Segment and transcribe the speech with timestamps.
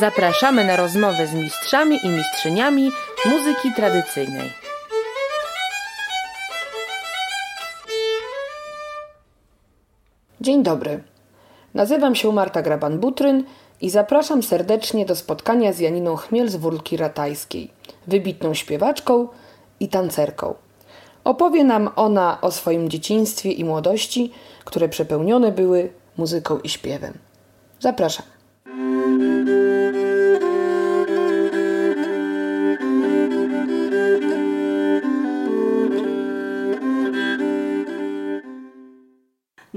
[0.00, 2.90] Zapraszamy na rozmowę z mistrzami i mistrzyniami
[3.24, 4.52] muzyki tradycyjnej.
[10.40, 11.02] Dzień dobry.
[11.74, 13.42] Nazywam się Marta Graban-Butryn
[13.80, 17.70] i zapraszam serdecznie do spotkania z Janiną Chmiel z Wólki Ratajskiej,
[18.06, 19.28] wybitną śpiewaczką
[19.80, 20.54] i tancerką.
[21.24, 24.32] Opowie nam ona o swoim dzieciństwie i młodości,
[24.64, 27.18] które przepełnione były muzyką i śpiewem.
[27.80, 28.37] Zapraszam.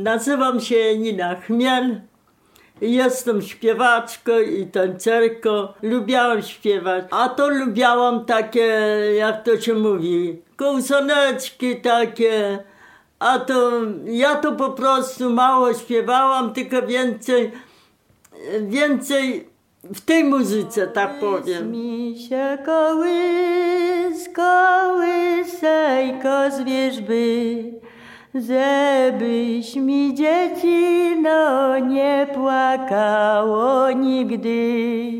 [0.04, 2.02] Nazywam się Nina Chmiel.
[2.82, 5.68] Jestem śpiewaczką i tancerką.
[5.82, 8.68] Lubiałam śpiewać, a to lubiałam takie,
[9.18, 12.60] jak to się mówi, kołsoneczki takie.
[13.20, 13.72] A to
[14.06, 17.52] ja to po prostu mało śpiewałam, tylko więcej,
[18.62, 19.50] więcej
[19.84, 21.72] w tej muzyce, tak powiem.
[21.72, 25.72] Mi się kołys, kołysejko
[26.52, 27.64] z wierzby,
[28.36, 35.12] żebyś mi dziecino nie płakało nigdy.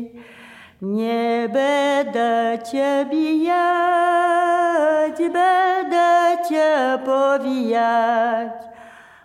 [0.82, 3.52] Nie będę cię bijać,
[5.18, 8.52] będę cię powijać,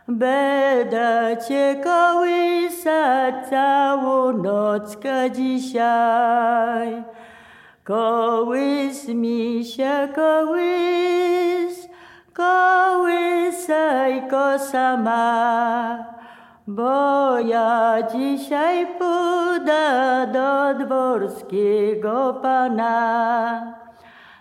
[0.07, 7.03] będę cię kołysać całą nockę dzisiaj.
[7.83, 11.86] Kołys mi się kołys,
[12.37, 13.89] kołysejko
[14.59, 16.05] sama,
[16.67, 22.97] bo ja dzisiaj pójdę do dworskiego pana.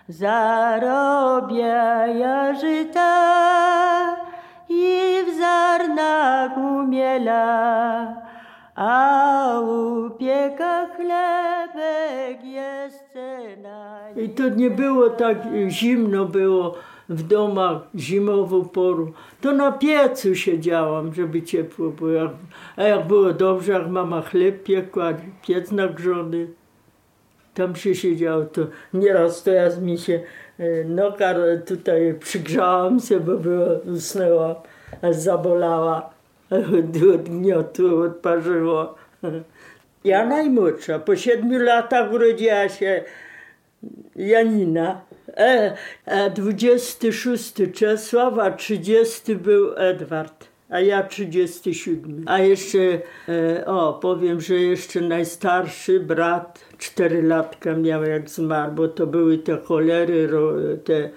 [0.09, 1.77] Zarobię
[2.19, 4.17] ja żyta
[4.69, 7.47] i w zarnach umiela,
[8.75, 13.99] a upieka chlebek jest cena.
[14.15, 16.75] I to nie było tak zimno było
[17.09, 19.11] w domach zimową porą.
[19.41, 22.29] To na piecu siedziałam, żeby ciepło było.
[22.75, 25.13] A jak było dobrze, jak mama chleb piekła,
[25.47, 26.47] piec nagrzony,
[27.53, 28.61] tam się siedziało, to
[28.93, 30.21] nieraz to ja mi się
[30.59, 31.35] e, noga
[31.65, 34.61] tutaj przygrzałam się, bo była, usnęła,
[35.01, 36.09] aż zabolała
[37.15, 38.95] od gniotu, odparzyło.
[40.03, 43.03] Ja najmłodsza, po siedmiu latach urodziła się
[44.15, 45.01] Janina.
[45.35, 45.73] E,
[46.05, 52.23] e, 26 Czesław, a 30 był Edward, a ja 37.
[52.25, 52.79] A jeszcze,
[53.29, 59.37] e, o, powiem, że jeszcze najstarszy brat, 4 latka miał jak zmarł, bo to były
[59.37, 61.09] te cholery, ro, te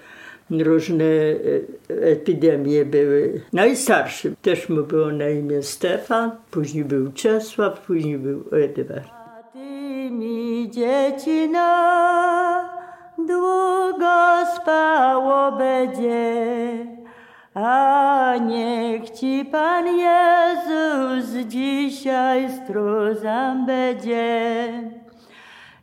[0.51, 1.37] różne e,
[1.89, 3.41] epidemie były.
[3.53, 9.09] Najstarszy też mu było na imię Stefan, później był Czesław, później był Edward.
[9.09, 11.61] A ty mi dziecino
[13.27, 16.87] długo spało będzie,
[17.55, 24.73] a niech ci Pan Jezus dzisiaj stróżem będzie.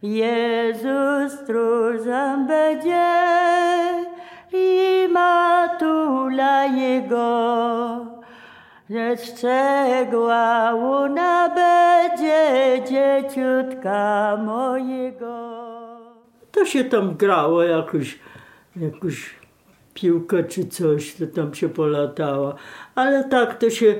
[0.02, 3.08] Jezus stróżem będzie
[4.54, 8.06] i matula Jego.
[8.90, 15.37] Że strzegła łuna będzie dzieciutka mojego.
[16.58, 18.20] To się tam grało jakoś,
[18.76, 19.30] jakąś
[19.94, 22.56] piłkę czy coś, to tam się polatała.
[22.96, 23.96] Ale tak to się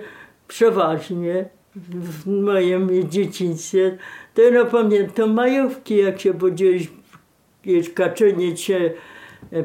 [0.48, 3.98] przeważnie w moim dzieciństwie,
[4.34, 6.88] to ja pamiętam majówki, jak się bo gdzieś,
[7.64, 8.92] gdzieś kaczeniec się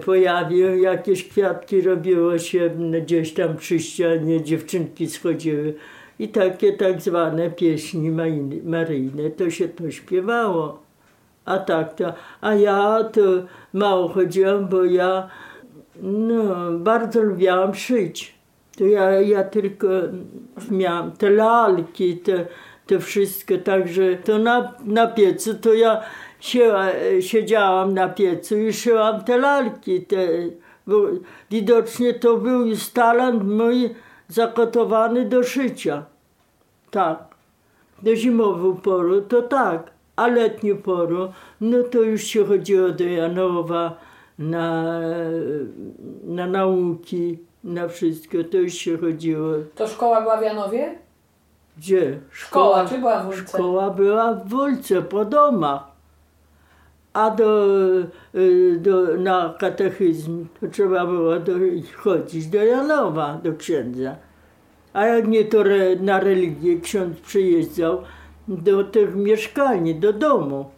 [0.05, 2.71] pojawił, jakieś kwiatki robiło się
[3.03, 5.75] gdzieś tam przy ścianie, dziewczynki schodziły.
[6.19, 8.11] I takie tak zwane pieśni
[8.65, 10.82] maryjne, to się to śpiewało.
[11.45, 13.21] A tak to, a ja to
[13.73, 15.29] mało chodziłam, bo ja
[16.03, 18.35] no, bardzo lubiałam szyć.
[18.79, 19.89] To ja, ja tylko
[20.71, 22.47] miałam te lalki, te,
[22.87, 26.03] te wszystko, także to na, na piecu to ja
[27.21, 30.01] siedziałam na piecu i szyłam te lalki.
[30.01, 30.17] Te,
[30.87, 30.97] bo
[31.51, 33.95] widocznie to był już talent mój
[34.29, 36.05] zakotowany do szycia.
[36.91, 37.19] Tak.
[38.03, 43.97] Do zimową poru to tak, a letnią porą, no to już się chodziło do Janowa
[44.39, 44.85] na,
[46.25, 49.55] na nauki, na wszystko, to już się chodziło.
[49.75, 50.95] To szkoła była w Janowie?
[51.79, 52.19] Gdzie?
[52.31, 53.43] Szkoła, czy była w Wólce?
[53.43, 55.93] Szkoła była w Wólce, po domach.
[57.13, 57.67] A do,
[58.35, 61.53] y, do, na katechizm to trzeba było do,
[61.97, 64.17] chodzić do Janowa, do księdza.
[64.93, 68.03] A jak nie to re, na religię ksiądz przyjeżdżał,
[68.57, 70.71] do tych mieszkań, do domu.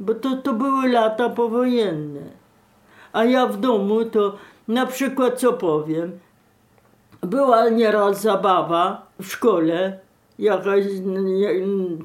[0.00, 2.20] Bo to, to były lata powojenne.
[3.12, 4.36] A ja w domu to
[4.68, 6.18] na przykład co powiem,
[7.20, 9.98] była nieraz zabawa w szkole,
[10.38, 10.84] jakaś,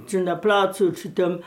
[0.08, 1.38] czy na placu, czy tam,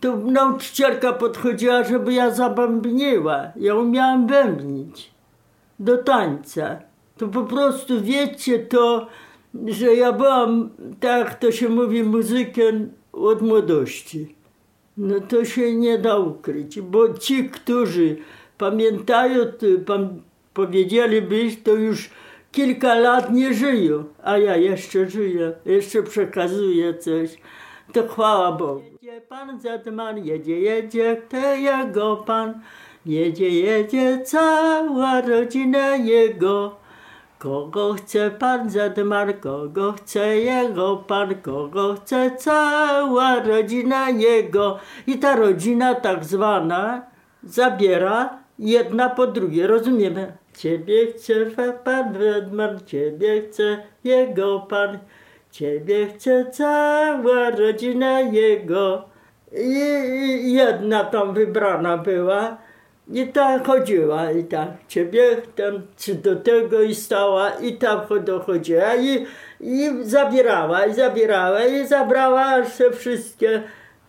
[0.00, 3.42] to nauczycielka podchodziła, żeby ja zabębniła.
[3.56, 5.10] Ja umiałam bębnić
[5.78, 6.76] do tańca.
[7.16, 9.06] To po prostu wiecie to,
[9.66, 10.70] że ja byłam,
[11.00, 14.34] tak to się mówi, muzykiem od młodości.
[14.96, 18.16] No to się nie da ukryć, bo ci, którzy
[18.58, 20.20] pamiętają, to pan,
[20.54, 22.10] powiedzieliby, to już
[22.52, 27.36] kilka lat nie żyją, a ja jeszcze żyję, jeszcze przekazuję coś.
[27.92, 28.82] To chwała Bogu.
[29.02, 32.60] Jedzie pan Zetman, jedzie, jedzie, to jego pan.
[33.06, 36.83] Jedzie, jedzie cała rodzina jego.
[37.44, 44.78] Kogo chce pan Zetman, kogo chce jego pan, kogo chce cała rodzina jego.
[45.06, 47.02] I ta rodzina tak zwana
[47.42, 50.32] zabiera jedna po drugiej, rozumiemy?
[50.56, 51.34] Ciebie chce
[51.84, 54.98] pan Zetman, ciebie chce jego pan,
[55.50, 59.04] ciebie chce cała rodzina jego.
[59.52, 62.63] I jedna tam wybrana była.
[63.12, 68.94] I tak chodziła, i tak ciebie tam, czy do tego i stała, i tam dochodziła,
[68.94, 69.26] i,
[69.60, 73.62] i zabierała, i zabierała, i zabrała te wszystkie,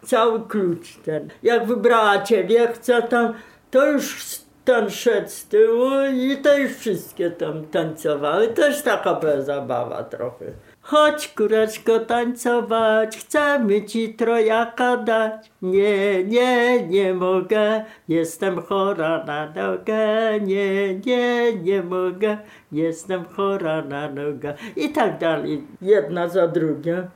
[0.06, 1.30] cały klucz ten.
[1.44, 3.34] Jak wybrała ciebie, chce tam,
[3.72, 8.48] to już ten szedł z tyłu i to już wszystkie tam tańcowały.
[8.48, 10.46] Też taka była zabawa trochę.
[10.88, 15.52] Chodź kureczko tańcować, chcemy ci trojaka dać.
[15.62, 20.40] Nie, nie, nie mogę, jestem chora na nogę.
[20.42, 22.38] Nie, nie, nie mogę,
[22.72, 24.54] jestem chora na nogę.
[24.76, 27.08] I tak dalej, jedna za drugą.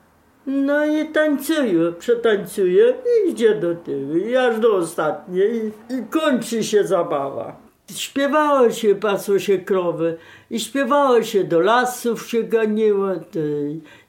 [0.46, 2.94] No i tańcuję, przetańcuję
[3.26, 7.70] i idzie do tyłu, i aż do ostatniej i, i kończy się zabawa.
[7.96, 10.18] Śpiewało się, pasło się krowy
[10.52, 13.08] i śpiewało się, do lasów się ganiło,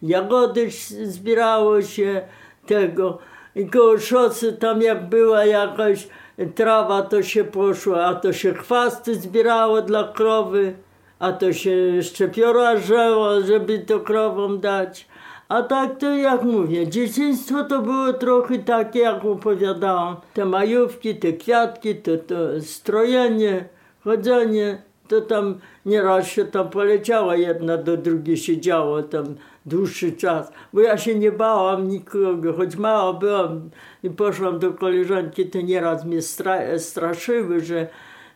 [0.02, 0.70] jagody
[1.04, 2.20] zbierało się
[2.66, 3.18] tego.
[3.54, 6.08] I koło szosy tam jak była jakaś
[6.54, 10.74] trawa, to się poszło, a to się chwasty zbierało dla krowy,
[11.18, 15.06] a to się szczepiora żeło, żeby to krowom dać.
[15.48, 20.16] A tak to jak mówię, dzieciństwo to było trochę takie, jak opowiadałam.
[20.34, 23.64] Te majówki, te kwiatki, to, to strojenie,
[24.04, 25.54] chodzenie, to tam
[25.86, 29.24] nieraz się tam poleciała jedna do drugiej, siedziało tam
[29.66, 30.52] dłuższy czas.
[30.72, 33.70] Bo ja się nie bałam nikogo, choć mała byłam
[34.02, 37.86] i poszłam do koleżanki, to nieraz mnie stra straszyły, że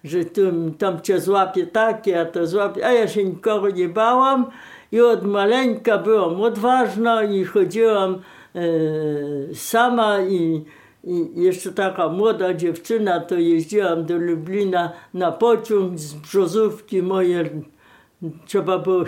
[0.05, 4.47] że tam, tam cię złapie takie, a to złapie, a ja się nikogo nie bałam
[4.93, 8.15] i od maleńka byłam odważna i chodziłam
[8.55, 8.61] e,
[9.55, 10.65] sama i,
[11.07, 17.51] i jeszcze taka młoda dziewczyna, to jeździłam do Lublina na pociąg z Brzozówki moje,
[18.47, 19.05] trzeba było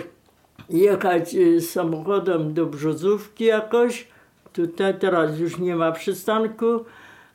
[0.69, 4.07] jechać e, samochodem do Brzozówki jakoś,
[4.53, 6.85] tutaj teraz już nie ma przystanku,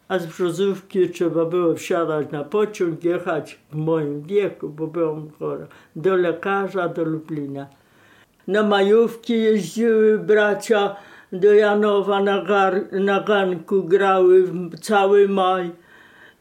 [0.09, 5.67] a z Brzozówki trzeba było wsiadać na pociąg, jechać w moim wieku, bo byłam chora,
[5.97, 7.67] do lekarza, do Lublina.
[8.47, 10.97] Na majówki jeździły bracia
[11.33, 14.45] do Janowa na, gar, na ganku, grały
[14.81, 15.71] cały maj.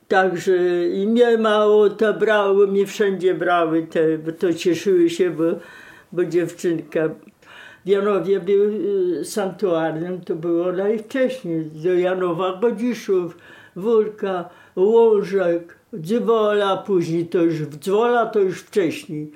[0.08, 5.44] Także i mnie mało to brały, mnie wszędzie brały, te, bo to cieszyły się, bo,
[6.12, 7.10] bo dziewczynka
[7.86, 11.66] w Janowie był y, santuarium, to było najwcześniej.
[11.66, 13.38] Do Janowa Godziszów,
[13.76, 19.32] Wólka, Łożek, Dzwola, później to już, Dzwola to już wcześniej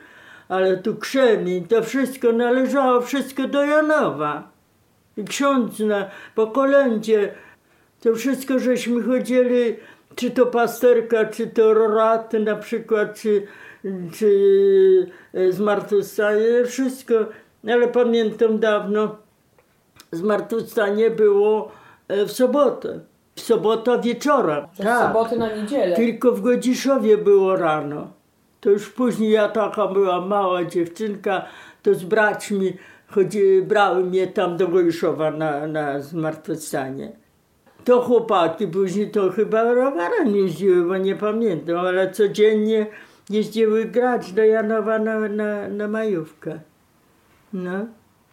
[0.49, 4.54] ale tu krzemień, to wszystko należało wszystko do Janowa.
[5.17, 7.33] I ksiądz na, po kolędzie,
[8.01, 9.75] to wszystko żeśmy chodzili,
[10.15, 13.47] czy to pasterka, czy to roraty na przykład, czy,
[14.13, 15.07] czy
[15.49, 17.13] zmartwychwstanie, wszystko.
[17.67, 19.15] Ale pamiętam dawno,
[20.11, 21.71] zmartwychwstanie było
[22.07, 22.99] e, w sobotę.
[23.35, 24.69] W sobotę wieczora.
[24.73, 25.07] Z tak.
[25.07, 25.95] soboty na niedzielę.
[25.95, 28.07] Tylko w Godziszowie było rano.
[28.61, 31.45] To już później ja taka była mała dziewczynka,
[31.83, 32.73] to z braćmi
[33.15, 37.11] chodzi, brały mnie tam do Wojszowa na, na zmartwychwstanie.
[37.85, 42.87] To chłopaki później to chyba rowerem jeździły, bo nie pamiętam, ale codziennie
[43.29, 46.59] jeździły grać do Janowa na, na, na majówkę.
[47.53, 47.85] No,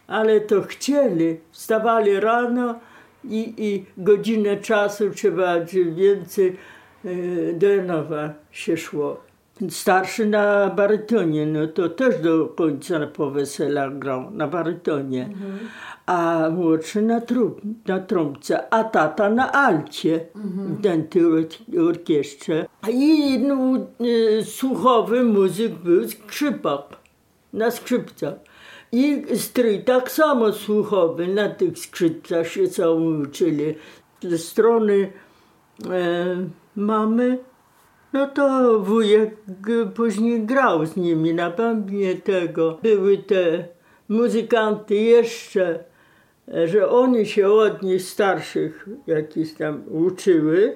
[0.07, 2.79] ale to chcieli, wstawali rano
[3.23, 5.59] i, i godzinę czasu trzeba,
[5.95, 6.57] więcej,
[7.05, 9.32] e, do Janowa się szło.
[9.69, 15.29] Starszy na barytonie, no to też do końca po weselach grał na barytonie.
[16.05, 21.47] A młodszy na, trub, na trąbce, a tata na alcie w dęty
[21.89, 22.65] orkiestrze.
[22.89, 26.81] I no, y, słuchowy muzyk był skrzypak,
[27.53, 28.33] na skrzypcach.
[28.91, 33.75] I strój tak samo słuchowy, na tych skrzypcach się całą uczyli.
[34.21, 35.11] Ze strony
[35.89, 37.37] e, mamy,
[38.13, 42.79] no to wujek g- później grał z nimi na bębnie tego.
[42.83, 43.65] Były te
[44.09, 45.79] muzykanty jeszcze,
[46.53, 50.75] e, że oni się od nich starszych jakiś tam uczyły.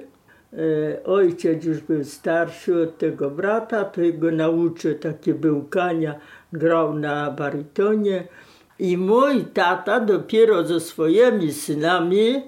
[0.53, 6.15] E, ojciec już był starszy od tego brata, to jego nauczył takie bełkania,
[6.53, 8.27] grał na barytonie.
[8.79, 12.43] I mój tata dopiero ze swoimi synami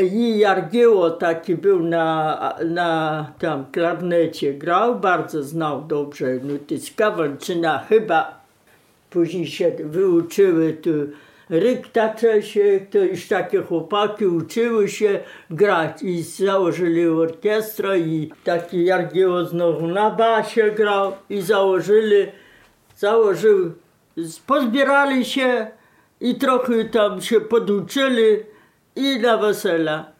[0.00, 7.78] i Jargieło taki był na, na tam klarnecie, grał, bardzo znał dobrze nuty z Kawalczyna,
[7.88, 8.40] chyba
[9.10, 10.90] później się wyuczyły tu
[11.50, 15.20] Rykta Czesiek, to już takie chłopaki uczyły się
[15.50, 22.26] grać i założyli orkiestrę i taki Jargieło znowu na basie grał i założyli,
[22.96, 23.72] założył,
[24.46, 25.66] pozbierali się
[26.20, 28.51] i trochę tam się poduczyli
[28.96, 30.12] i na wesela.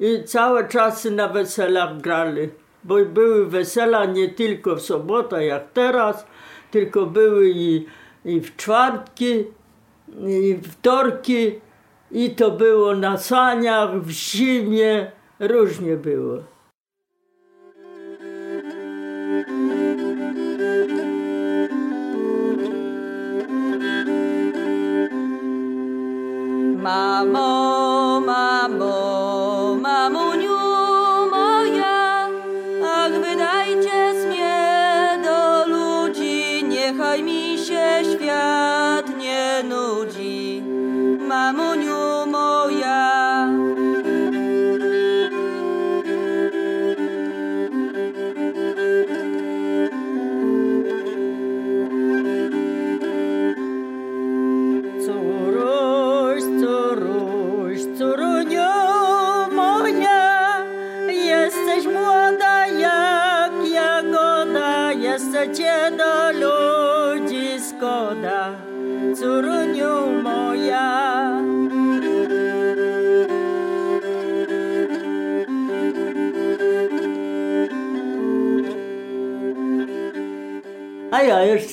[0.00, 2.48] I całe czasy na weselach grali,
[2.84, 6.26] bo były wesela nie tylko w sobotę jak teraz,
[6.70, 7.86] tylko były i,
[8.24, 9.44] i w czwartki,
[10.26, 11.60] i wtorki,
[12.10, 16.57] i to było na saniach, w zimie, różnie było.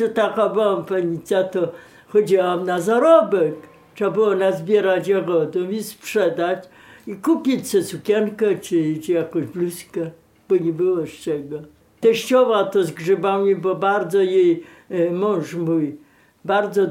[0.05, 1.71] Jeszcze taka byłam panica, to
[2.07, 3.55] chodziłam na zarobek.
[3.95, 6.69] Trzeba było nazbierać jagodów i sprzedać
[7.07, 10.11] i kupić sobie sukienkę czy, czy jakąś bluzkę,
[10.49, 11.59] bo nie było z czego.
[12.01, 15.97] Teściowa to z grzybami, bo bardzo jej e, mąż mój
[16.45, 16.81] bardzo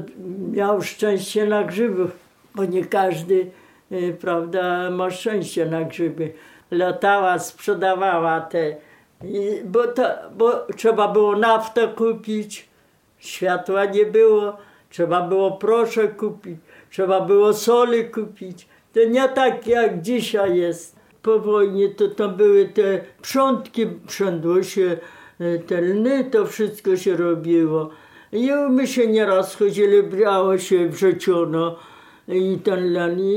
[0.51, 2.11] miał szczęście na grzybów,
[2.55, 3.51] bo nie każdy,
[3.91, 6.33] e, prawda, ma szczęście na grzyby.
[6.71, 8.75] Latała, sprzedawała te,
[9.65, 10.03] bo, to,
[10.37, 12.74] bo trzeba było naftę kupić,
[13.27, 14.57] światła nie było,
[14.89, 16.57] trzeba było proszę kupić,
[16.91, 18.67] trzeba było soli kupić.
[18.93, 20.95] To nie tak jak dzisiaj jest.
[21.21, 24.97] Po wojnie to tam były te przątki, przędło się
[25.39, 27.89] e, te lny, to wszystko się robiło.
[28.31, 31.75] I my się nieraz chodzili, brało się, wrzeciono
[32.27, 33.33] i ten len, i,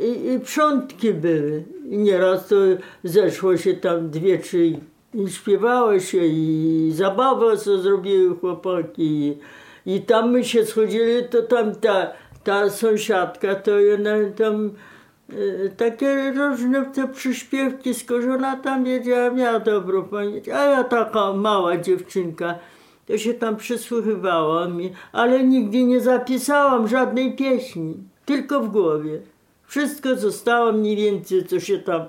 [0.00, 1.64] i, i przątki były.
[1.88, 2.56] I nieraz to
[3.04, 4.72] zeszło się tam dwie, trzy
[5.14, 9.02] i śpiewało się i zabawę co zrobiły chłopaki.
[9.02, 9.38] I,
[9.86, 12.12] I tam my się schodzili, to tam ta,
[12.44, 14.70] ta sąsiadka, to ona tam
[15.30, 20.48] e, takie różne te przyśpiewki skorzona tam wiedziała, miała dobrą pamięć.
[20.48, 22.58] A ja taka mała dziewczynka,
[23.06, 29.20] to się tam przysłuchiwała mi, ale nigdy nie zapisałam żadnej pieśni, tylko w głowie.
[29.66, 32.02] Wszystko zostało mniej więcej, co się tam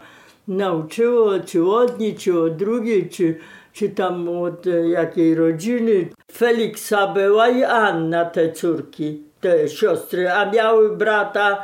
[0.48, 3.38] nauczyło, czy od niej, czy od drugiej, czy,
[3.74, 6.10] czy tam od jakiej rodziny.
[6.32, 11.62] Feliksa była i Anna, te córki, te siostry, a miały brata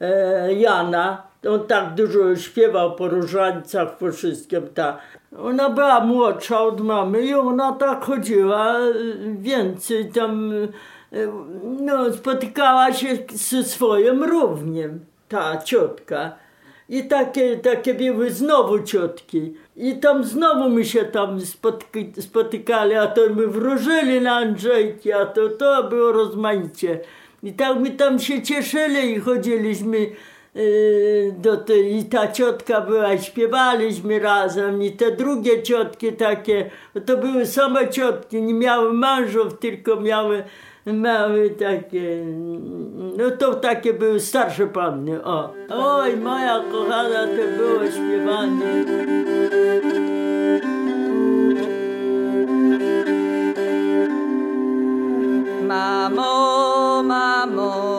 [0.00, 1.28] e, Jana.
[1.48, 4.62] On tak dużo śpiewał po różańcach, po wszystkim.
[4.74, 4.98] Ta.
[5.38, 8.92] Ona była młodsza od mamy i ona tak chodziła e,
[9.38, 11.18] więcej tam, e,
[11.80, 16.47] no, spotykała się ze swoim równiem, ta ciotka.
[16.88, 19.54] I takie, takie były znowu ciotki.
[19.76, 25.26] I tam znowu my się tam spotki, spotykali, a to my wróżyli na Andrzejki, a
[25.26, 27.00] to to było rozmaicie.
[27.42, 30.06] I tak my tam się cieszyli i chodziliśmy
[30.54, 36.70] Yy, do tej, I ta ciotka była, i śpiewaliśmy razem i te drugie ciotki takie,
[37.06, 40.44] to były same ciotki, nie miały mężów, tylko miały,
[40.92, 42.24] miały takie,
[43.18, 45.54] no to takie były starsze panny, o.
[45.70, 48.84] Oj, moja kochana, to było śpiewanie.
[55.68, 57.97] Mamo, mamo,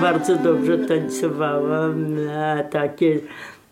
[0.00, 3.18] Bardzo dobrze tańcowałam, a takie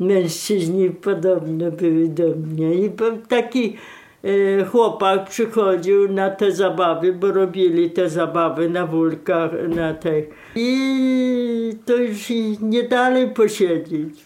[0.01, 2.75] mężczyźni podobne były do mnie.
[2.75, 2.91] I
[3.29, 3.77] taki
[4.25, 10.29] e, chłopak przychodził na te zabawy, bo robili te zabawy na wulkach, na tych.
[10.57, 14.25] I to już nie dalej posiedzieć.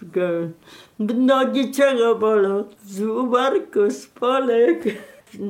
[0.99, 2.65] Nogi czego bolą?
[2.85, 4.83] Z umarku, z polek.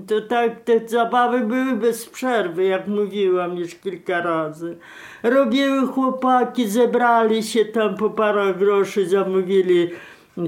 [0.07, 4.77] To tak, te zabawy były bez przerwy, jak mówiłam już kilka razy.
[5.23, 9.91] Robiły chłopaki, zebrali się tam po parę groszy, zamówili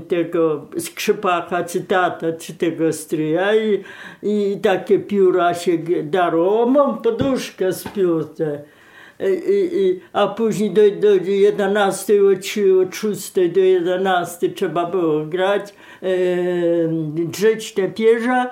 [0.08, 3.84] tego skrzypaka, czy tata, czy tego stryja i,
[4.22, 6.62] i takie pióra się darło.
[6.62, 8.62] O, mam poduszkę z piórce.
[9.20, 15.26] I, i, a później do, do 11, od 3, od 6 do 11 trzeba było
[15.26, 16.06] grać, e,
[17.24, 18.50] drzeć te pierza,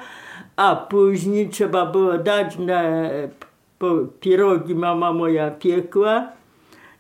[0.57, 2.83] a później trzeba było dać na
[4.21, 6.33] pierogi mama moja piekła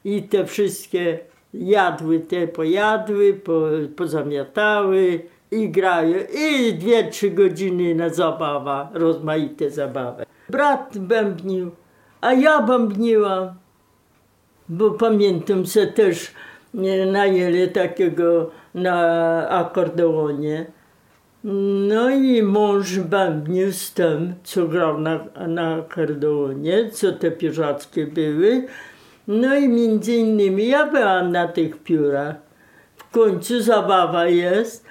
[0.04, 1.18] i te wszystkie
[1.54, 3.61] jadły te pojadły, po,
[3.96, 6.16] pozamiatały i grają.
[6.35, 10.24] I dwie, trzy godziny na zabawa, rozmaite zabawy.
[10.48, 11.70] Brat bębnił,
[12.20, 13.48] a ja bębniłam,
[14.68, 16.33] bo pamiętam, że też
[16.74, 20.66] nie, najęli takiego na akordeonie.
[21.44, 28.66] No i mąż bębnił z tym, co grał na, na akordeonie, co te pierzackie były.
[29.28, 32.35] No i między innymi ja byłam na tych piórach.
[32.96, 34.85] W końcu zabawa jest.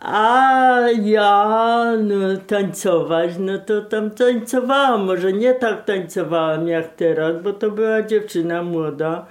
[0.00, 5.04] A ja no, tańcować, no to tam tańcowałam.
[5.04, 9.26] Może nie tak tańcowałam jak teraz, bo to była dziewczyna młoda.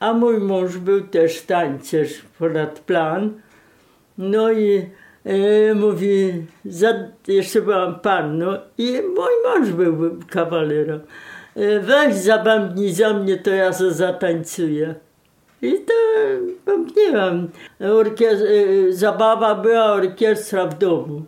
[0.00, 3.40] A mój mąż był też tańcerz ponad plan.
[4.18, 4.90] No i
[5.24, 6.88] e, mówi, za,
[7.28, 11.00] jeszcze byłam panną i mój mąż był kawalerem.
[11.56, 14.94] E, weź zabębnij za mnie, to ja se zatańcuję.
[15.62, 15.92] I to
[16.66, 17.48] bębniłam.
[17.80, 18.42] Orkies-
[18.88, 21.22] e, zabawa była orkiestra w domu.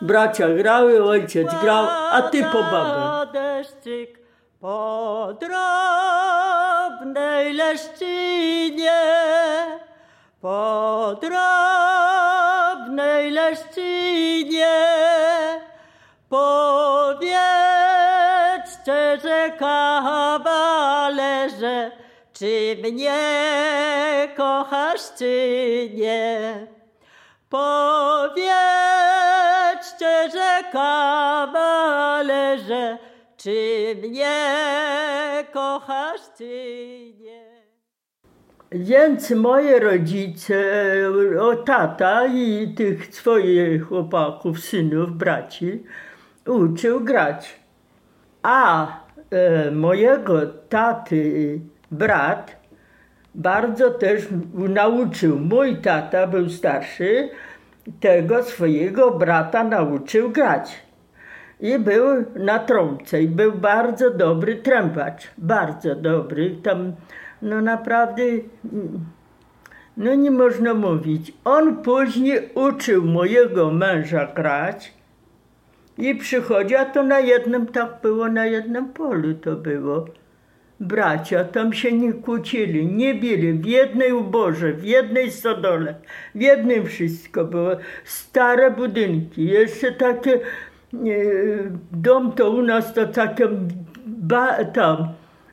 [0.00, 3.26] Bracia grały, ojciec grał, a ty po babę.
[3.32, 4.18] Deszczyk
[4.60, 5.28] po
[7.00, 9.00] drobnej leszczynie,
[10.40, 12.09] po drobnej
[13.30, 14.76] leszczynie,
[16.28, 17.40] powiedzcie,
[19.22, 20.70] że kawalerze,
[22.32, 23.18] czy mnie
[24.36, 26.66] kochasz, czy nie.
[27.48, 28.50] Powiedzcie,
[30.32, 32.00] że kawalerze,
[33.36, 34.36] czy mnie
[35.52, 37.19] kochasz, czy nie.
[38.72, 40.62] Więc moje rodzice,
[41.40, 45.82] o tata i tych swoich chłopaków, synów, braci,
[46.46, 47.60] uczył grać.
[48.42, 48.86] A
[49.30, 52.56] e, mojego taty brat
[53.34, 57.28] bardzo też nauczył, mój tata był starszy,
[58.00, 60.82] tego swojego brata nauczył grać.
[61.60, 62.04] I był
[62.36, 66.56] na trąbce i był bardzo dobry trębacz, bardzo dobry.
[66.62, 66.92] Tam
[67.42, 68.22] no naprawdę,
[69.96, 71.32] no nie można mówić.
[71.44, 74.94] On później uczył mojego męża grać
[75.98, 80.06] i przychodzi, a to na jednym, tak było, na jednym polu to było.
[80.80, 85.94] Bracia tam się nie kłócili, nie bili, w jednej uborze, w jednej stodole,
[86.34, 87.70] w jednym wszystko było.
[88.04, 90.38] Stare budynki, jeszcze takie, e,
[91.92, 93.48] dom to u nas to takie,
[94.06, 95.08] ba, tam,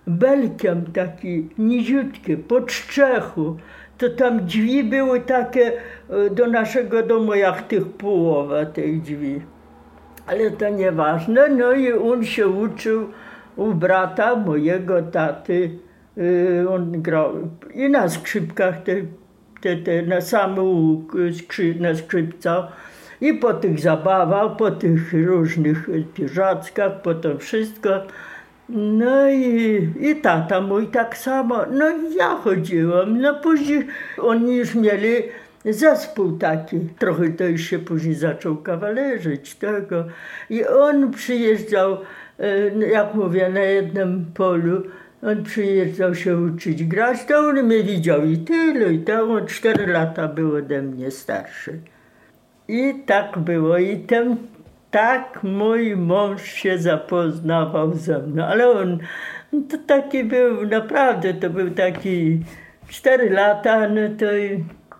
[0.07, 3.57] belkiem taki niziutki, pod szczechu.
[3.97, 5.71] To tam drzwi były takie
[6.09, 9.41] e, do naszego domu jak tych połowa tych drzwi.
[10.27, 11.49] Ale to nieważne.
[11.49, 13.09] No i on się uczył
[13.55, 15.71] u brata mojego taty.
[16.17, 17.33] Y, On grał
[17.73, 18.95] i na skrzypkach, te,
[19.61, 21.01] te, te na samą
[21.33, 22.65] skrzy, na skrzypcach.
[23.21, 27.89] I po tych zabawach, po tych różnych piżackach, po to wszystko.
[28.69, 31.65] No i, i tata mój tak samo.
[31.71, 33.21] No i ja chodziłam.
[33.21, 35.13] No później oni już mieli
[35.65, 36.79] zespół taki.
[36.99, 40.05] Trochę to już się później zaczął kawalerzyć tego.
[40.49, 41.97] I on przyjeżdżał,
[42.39, 44.83] e, jak mówię, na jednym polu.
[45.23, 49.87] On przyjeżdżał się uczyć grać, to on mnie widział i tyle, i to on cztery
[49.87, 51.79] lata był ode mnie starszy.
[52.67, 53.77] I tak było.
[53.77, 54.37] I ten,
[54.91, 58.45] tak mój mąż się zapoznawał ze mną.
[58.45, 58.99] Ale on
[59.69, 62.39] to taki był, naprawdę to był taki
[62.89, 64.25] cztery lata, no to,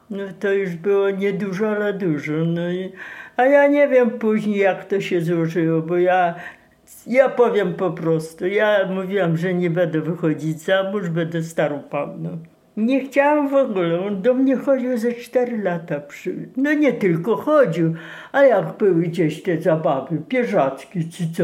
[0.10, 2.34] no to już było niedużo, ale dużo.
[2.34, 2.92] No i,
[3.38, 6.36] a ja nie wiem później, jak to się złożyło, bo ja,
[7.08, 12.38] ja powiem po prostu, ja mówiłam, że nie będę wychodzić za mąż, będę starą panną.
[12.78, 14.00] Nie chciałam w ogóle.
[14.08, 16.00] On do mnie chodził ze cztery lata.
[16.00, 16.50] Przy...
[16.58, 17.94] No nie tylko chodził,
[18.32, 21.44] a jak były gdzieś te zabawy, pierzaczki czy co,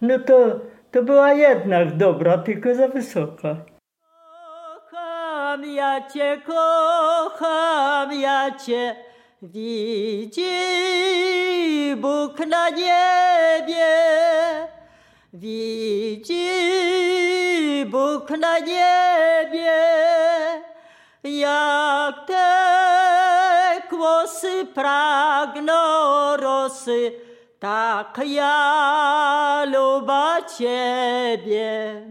[0.00, 3.56] no to, to była jednak dobra, tylko za wysoka.
[4.90, 8.96] Kocham ja cię, kocham ja cię,
[9.42, 10.42] widzi
[11.96, 13.86] Bóg na niebie.
[15.32, 16.44] Widzi
[17.90, 19.72] Bóg na niebie,
[21.24, 25.72] jak te kłosy pragną
[26.36, 27.12] rosy,
[27.58, 32.02] tak ja luba Ciebie.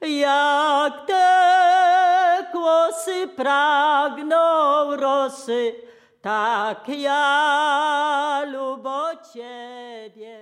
[0.00, 1.26] Jak te
[2.52, 5.72] kłosy pragną rosy,
[6.22, 10.38] tak ja lubo Ciebie.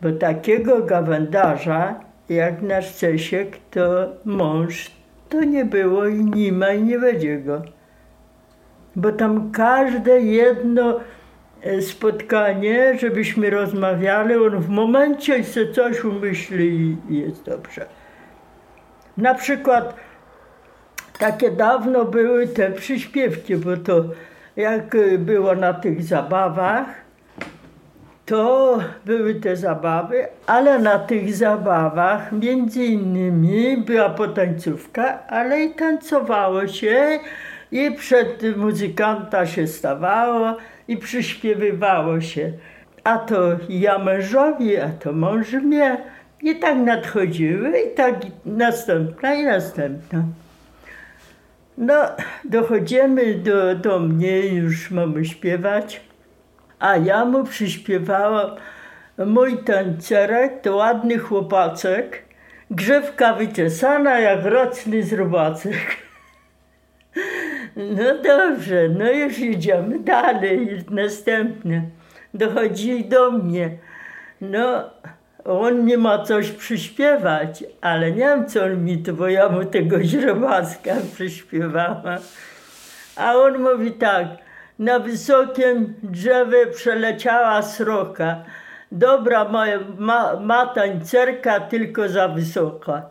[0.00, 4.97] Bo takiego gawędarza jak nasz Czesiek, to mąż,
[5.28, 7.62] to nie było i nie ma i nie będzie go.
[8.96, 11.00] Bo tam każde jedno
[11.62, 17.86] e, spotkanie, żebyśmy rozmawiali, on w momencie się coś umyśli i jest dobrze.
[19.16, 19.94] Na przykład
[21.18, 24.04] takie dawno były te przyśpiewki, bo to
[24.56, 27.07] jak było na tych zabawach,
[28.28, 36.66] to były te zabawy, ale na tych zabawach między innymi była potańcówka, ale i tańcowało
[36.66, 37.18] się
[37.72, 40.56] i przed muzykanta się stawało
[40.88, 42.52] i przyśpiewywało się.
[43.04, 43.38] A to
[43.68, 45.96] ja mężowi, a to mąż mnie.
[46.42, 48.14] I tak nadchodziły i tak
[48.46, 50.22] następna i następna.
[51.78, 51.94] No,
[52.44, 56.07] dochodzimy do, do mnie, już mamy śpiewać.
[56.78, 58.50] A ja mu przyśpiewałam,
[59.26, 62.22] mój tancerek to ładny chłopaczek,
[62.70, 65.96] grzewka wyczesana jak roczny zrobacek.
[67.76, 71.82] No dobrze, no już idziemy dalej, następne.
[72.34, 73.70] Dochodzi do mnie.
[74.40, 74.90] No,
[75.44, 79.64] on mi ma coś przyśpiewać, ale nie wiem co on mi to, bo ja mu
[79.64, 82.18] tego źrobacka przyśpiewałam.
[83.16, 84.26] A on mówi tak,
[84.78, 88.36] na wysokim drzewie przeleciała sroka.
[88.92, 93.02] Dobra moja ma, ma tańcerka, tylko za wysoka.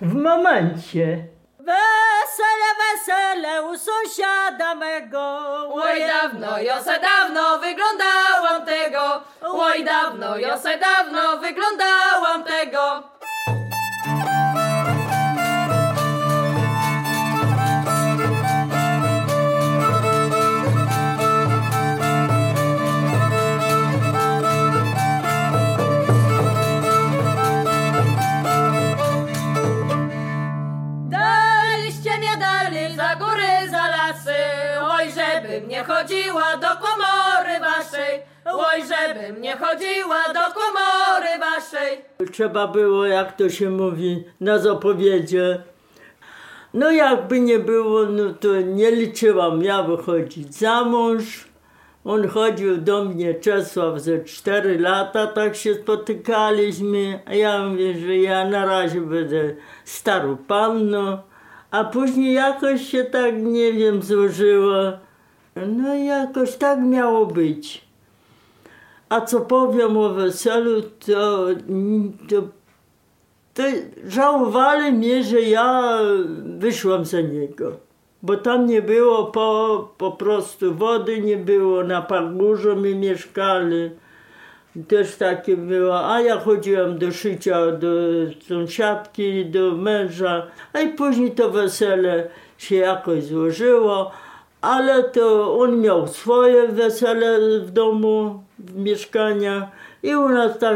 [0.00, 1.24] W momencie.
[1.58, 5.40] Wesele, wesele u sąsiada mego.
[5.72, 9.20] Oj dawno, ja se dawno wyglądałam tego.
[9.42, 13.02] Oj dawno, ja se dawno wyglądałam tego.
[38.56, 41.98] Oj, żebym nie chodziła do komory waszej.
[42.32, 45.62] Trzeba było, jak to się mówi, na zapowiedzie.
[46.74, 51.48] No jakby nie było, no to nie liczyłam ja wychodzić za mąż.
[52.04, 57.20] On chodził do mnie, Czesław, ze cztery lata, tak się spotykaliśmy.
[57.26, 61.18] A ja mówię, że ja na razie będę starą panną.
[61.70, 64.92] A później jakoś się tak, nie wiem, złożyło.
[65.66, 67.83] No jakoś tak miało być.
[69.14, 71.46] A co powiem o weselu, to,
[72.28, 72.42] to
[73.54, 73.62] to
[74.06, 75.98] żałowali mnie, że ja
[76.58, 77.72] wyszłam za niego.
[78.22, 83.90] Bo tam nie było po, po prostu wody, nie było, na pagórzu my mieszkali.
[84.88, 87.88] Też takie było, a ja chodziłam do szycia do
[88.48, 94.10] sąsiadki, do męża, a i później to wesele się jakoś złożyło,
[94.64, 99.64] ale to on miał swoje wesele w domu, w mieszkaniach
[100.02, 100.70] i u nas ta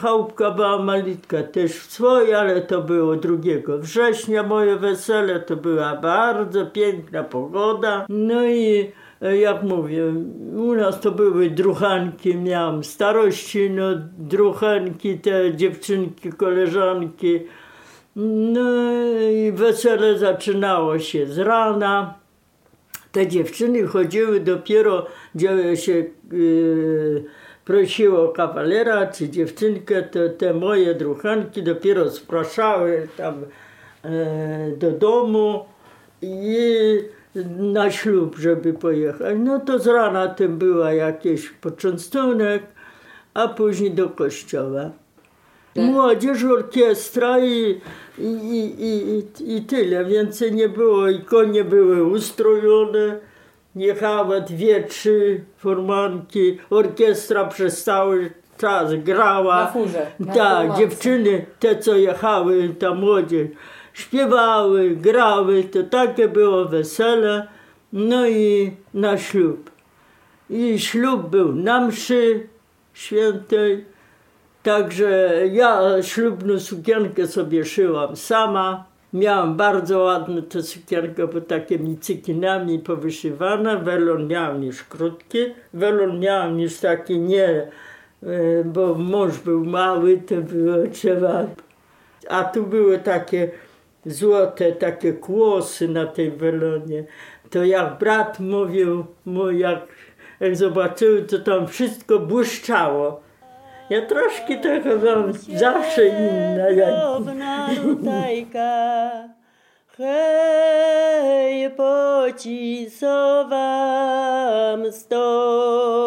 [0.00, 3.36] chałupka była malitka też swoje, ale to było 2
[3.78, 8.06] września moje wesele, to była bardzo piękna pogoda.
[8.08, 8.90] No i
[9.22, 10.02] e, jak mówię,
[10.56, 13.84] u nas to były druchanki, miałam starości, no
[14.18, 17.40] druchanki, te dziewczynki, koleżanki.
[18.16, 18.70] No
[19.32, 22.25] i wesele zaczynało się z rana.
[23.16, 27.24] Te dziewczyny chodziły dopiero, gdzie się yy,
[27.64, 33.44] prosiło kawalera czy dziewczynkę, to te moje druchanki dopiero spraszały tam
[34.04, 35.64] e, do domu
[36.22, 36.68] i
[37.58, 39.36] na ślub, żeby pojechać.
[39.38, 42.62] No to z rana tym była jakiś poczęstunek,
[43.34, 44.90] a później do kościoła.
[45.76, 47.80] Młodzież, orkiestra i,
[48.18, 50.04] i, i, i, i tyle.
[50.04, 53.18] Więcej nie było i konie były ustrojone.
[53.76, 56.58] Jechały dwie, trzy formanki.
[56.70, 59.60] Orkiestra przez cały czas grała.
[59.60, 63.48] Na furze, na tak, dziewczyny, te co jechały, ta młodzież,
[63.92, 65.64] śpiewały, grały.
[65.64, 67.46] To takie było wesele.
[67.92, 69.70] No i na ślub.
[70.50, 72.48] I ślub był na mszy
[72.94, 73.95] świętej.
[74.66, 78.84] Także ja ślubną sukienkę sobie szyłam sama.
[79.12, 83.76] Miałam bardzo ładną tę sukienkę, bo takimi cykinami powyszywana.
[83.76, 85.38] Welon miałam już krótki,
[85.74, 91.46] welon miałam już taki nie, e, bo mąż był mały, to było trzeba.
[92.28, 93.50] A tu były takie
[94.06, 97.04] złote, takie kłosy na tej welonie.
[97.50, 99.86] To jak brat mówił, mój, jak,
[100.40, 103.25] jak zobaczyły, to tam wszystko błyszczało.
[103.90, 106.68] Ja troszkę trochę mam zawsze inna.
[106.68, 106.94] Jak...
[109.98, 113.02] Hej, pocisowam
[114.92, 116.06] stole,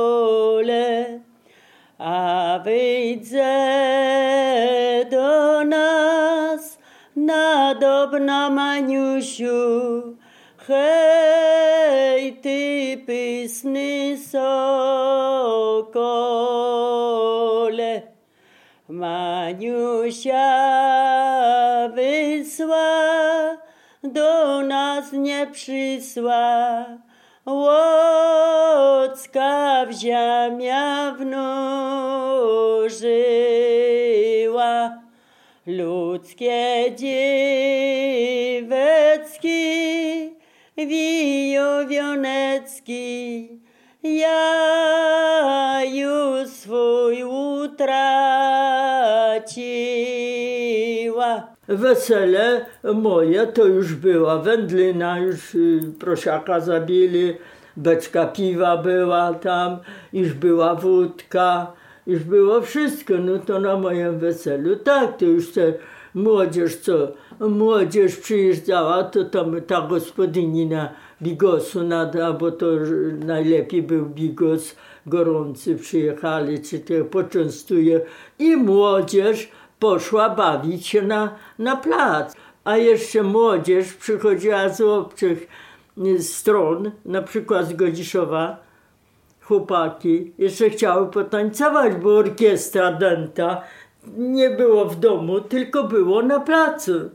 [1.97, 3.55] a wyjdzie
[5.11, 6.77] do nas
[7.15, 10.17] nadobna Maniusiu,
[10.67, 15.49] hej, ty pysny sokole.
[18.99, 20.43] Maniusia
[21.95, 22.87] wysła,
[24.03, 26.85] do nas nie przysła.
[27.45, 28.25] Łocka
[29.85, 31.39] w ziemia wnużyła.
[35.67, 37.19] Ludzkie dziewecki,
[40.77, 43.49] wijowionecki,
[44.03, 44.78] ja
[51.69, 57.33] Wesele moje to już była wędlina, już y, prosiaka zabili,
[57.77, 59.77] beczka piwa była tam,
[60.13, 61.73] już była wódka,
[62.07, 64.75] już było wszystko, no to na moim weselu.
[64.75, 65.73] Tak, to już te
[66.13, 66.93] młodzież, co
[67.39, 70.89] młodzież przyjeżdżała, to tam ta gospodyni na
[71.21, 72.65] bigosu nada, bo to
[73.25, 78.01] najlepiej był bigos gorący, przyjechali, czy to poczęstuje.
[78.39, 82.35] I młodzież poszła bawić się na, na plac.
[82.63, 85.47] A jeszcze młodzież przychodziła z obcych
[85.97, 88.57] y, stron, na przykład z Godziszowa,
[89.41, 93.61] chłopaki jeszcze chciały potańcować, bo orkiestra dęta
[94.17, 97.09] nie było w domu, tylko było na placu.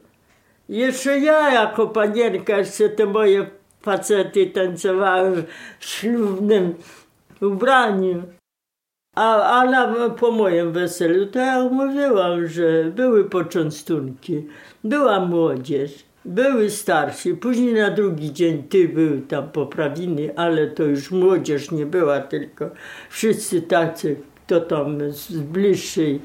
[0.68, 3.46] Jeszcze ja jako panienka, jeszcze te moje
[3.82, 5.44] facety tańcowały
[5.78, 6.74] w ślubnym
[7.40, 8.22] ubraniu.
[9.14, 14.42] A, a na, po moim weselu to ja mówiłam, że były poczęstunki,
[14.84, 17.34] była młodzież, były starsi.
[17.34, 22.70] Później na drugi dzień ty był tam poprawiny, ale to już młodzież nie była, tylko
[23.10, 26.20] wszyscy tacy, kto tam z bliższej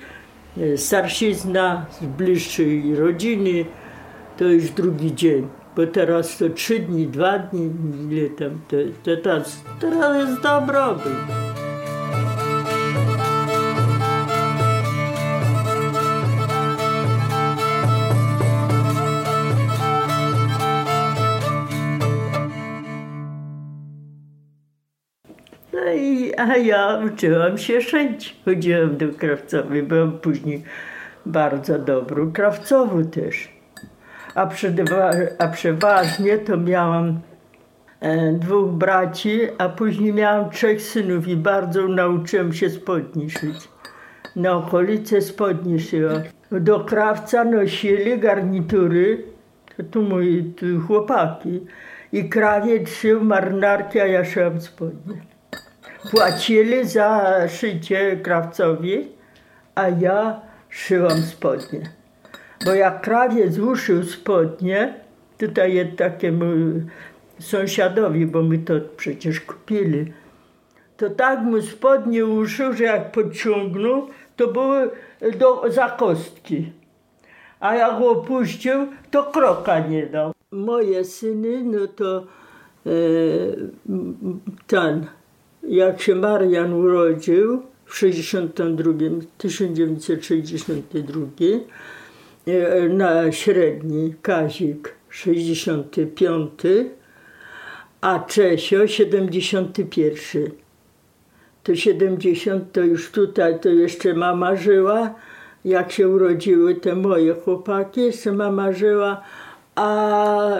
[0.58, 3.65] e, starsizna, z bliższej rodziny,
[4.38, 5.47] to już drugi dzień.
[5.75, 7.71] Bo teraz to trzy dni, dwa dni,
[8.12, 11.59] ile tam, to, to teraz, teraz jest dobrobyt.
[26.50, 28.36] A ja uczyłam się szyć.
[28.46, 30.64] Chodziłam do krawcowej, byłam później
[31.26, 33.50] bardzo dobrą, krawcową też.
[34.36, 37.20] A, przedwa- a przeważnie to miałam
[38.00, 43.70] e, dwóch braci, a później miałam trzech synów i bardzo nauczyłem się spodni szyć.
[44.36, 46.22] Na okolice spodni szyłam.
[46.52, 49.24] Do krawca nosili garnitury,
[49.78, 51.66] to tu moi tu chłopaki.
[52.12, 55.29] I krawiec szył marynarki, a ja szyłam spodnie.
[56.12, 59.08] Płacili za szycie krawcowi,
[59.76, 61.90] a ja szyłam spodnie.
[62.66, 64.94] Bo jak krawiec uszył spodnie,
[65.38, 66.46] tutaj takiemu
[67.40, 70.14] sąsiadowi, bo my to przecież kupili,
[70.98, 74.90] to tak mu spodnie uszył, że jak podciągnął, to były
[75.38, 76.72] do, za kostki.
[77.60, 80.32] A jak opuścił, to kroka nie dał.
[80.52, 82.24] Moje syny, no to
[82.86, 82.92] e,
[84.68, 85.08] ten,
[85.63, 88.93] jak się Marian urodził w 62,
[89.38, 91.26] 1962,
[92.48, 96.52] e, na średni Kazik 65,
[98.02, 100.52] a Czesio 71.
[101.63, 105.15] To 70 to już tutaj, to jeszcze mama żyła.
[105.65, 109.22] Jak się urodziły te moje chłopaki, jeszcze mama żyła.
[109.76, 110.56] A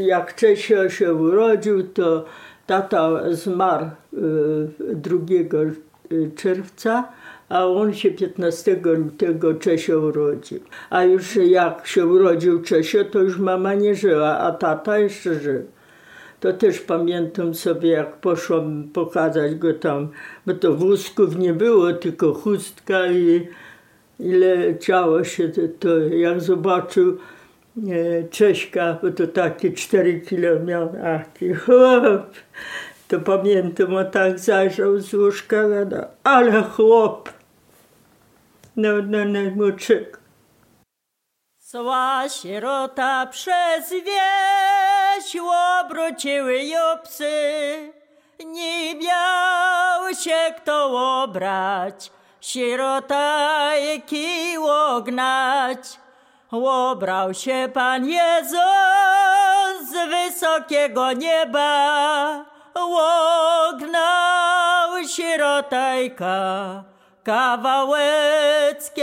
[0.00, 2.24] jak Czesio się urodził, to
[2.66, 5.16] tata zmarł y, 2
[6.12, 7.08] y, czerwca,
[7.48, 10.60] a on się 15 lutego Czesio urodził.
[10.90, 15.62] A już jak się urodził Czesio, to już mama nie żyła, a tata jeszcze żył.
[16.40, 20.08] To też pamiętam sobie, jak poszłam pokazać go tam,
[20.46, 23.48] bo to wózków nie było, tylko chustka i
[24.20, 27.18] ile ciało się, to, to jak zobaczył
[28.30, 32.34] Cześka, bo to takie 4 kilo miał, taki chłop.
[33.08, 37.32] To pamiętam, on tak zajrzał z łóżka, gada, ale chłop.
[38.76, 40.18] No, no, najmłodszego.
[41.58, 45.42] Cała sierota przez wieś
[45.80, 47.92] obróciły ją psy.
[48.46, 52.10] Nie miał się kto obrać,
[52.40, 53.70] sierota
[54.06, 56.03] kiło gnać.
[56.62, 58.60] Obrał się Pan Jezus
[59.90, 63.84] z wysokiego nieba, ognał
[65.16, 66.84] sierotajka
[67.24, 68.94] kawałeckiem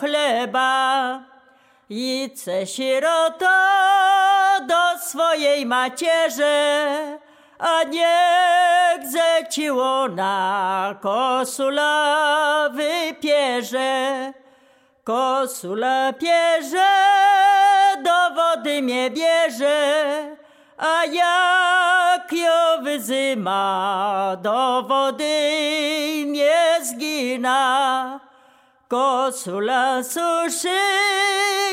[0.00, 1.20] chleba.
[1.90, 3.46] I ce sieroto
[4.66, 7.18] do swojej macierze,
[7.58, 14.32] a niech zeciło na kosula wypierze.
[15.08, 16.92] Kosula pierze,
[18.04, 20.36] do wody mnie bierze,
[20.78, 25.24] a jak ją wyzyma, do wody
[26.26, 28.20] mnie zgina.
[28.88, 30.78] Kosula suszy,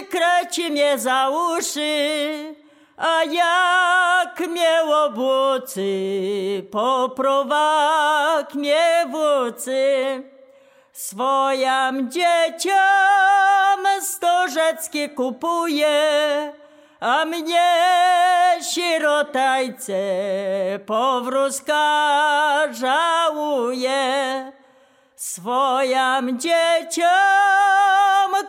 [0.10, 2.56] kreci mnie za uszy,
[2.98, 5.88] a jak mnie obłucy,
[6.72, 10.35] poprowak mnie wócy.
[11.10, 15.98] Swojam dzieciom stożeckie kupuje,
[17.00, 17.72] a mnie
[18.74, 20.00] sierotajce
[20.86, 21.84] powrózka
[22.72, 24.02] żałuje.
[25.16, 27.08] Swojam dzieciom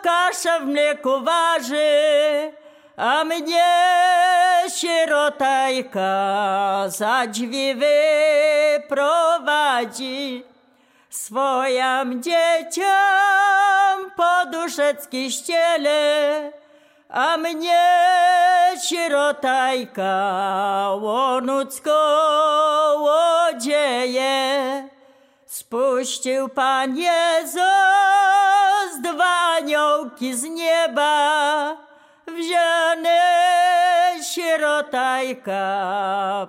[0.02, 2.52] kaszę w mleku waży,
[2.96, 3.66] a mnie
[4.68, 6.04] sierotajka
[6.88, 7.74] za drzwi
[8.84, 10.55] wyprowadzi.
[11.16, 16.52] Swojam dzieciom poduszecki ściele,
[17.08, 17.84] a mnie
[18.88, 20.12] sierotajka
[21.00, 21.98] łonucko
[22.98, 24.88] łodzieje.
[25.46, 27.62] Spuścił Pan Jezus
[29.00, 31.76] dwa aniołki z nieba,
[32.26, 33.18] wzięny
[34.34, 35.58] sierotajka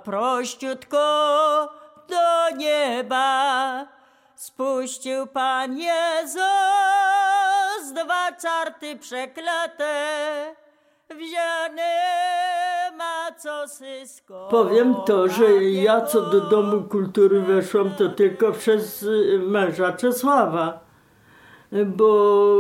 [0.04, 0.98] prościutko
[2.08, 3.97] do nieba.
[4.48, 6.42] Spuścił Pan Jezus
[7.94, 9.96] dwa czarty przeklate,
[11.10, 11.82] wzięny
[12.98, 14.48] ma co sysko.
[14.52, 20.80] Powiem to, że ja co do Domu Kultury weszłam, to tylko przez y, męża Czesława.
[21.86, 22.56] Bo